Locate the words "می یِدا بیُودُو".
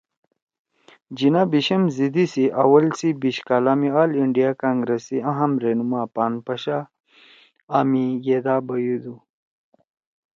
7.89-9.15